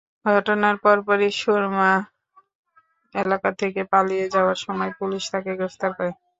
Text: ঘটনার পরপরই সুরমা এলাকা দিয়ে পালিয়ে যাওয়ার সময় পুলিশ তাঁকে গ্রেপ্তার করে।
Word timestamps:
ঘটনার 0.27 0.75
পরপরই 0.83 1.29
সুরমা 1.39 1.91
এলাকা 3.15 3.49
দিয়ে 3.59 3.83
পালিয়ে 3.91 4.25
যাওয়ার 4.33 4.57
সময় 4.65 4.91
পুলিশ 4.99 5.23
তাঁকে 5.31 5.51
গ্রেপ্তার 5.59 5.91
করে। 5.97 6.11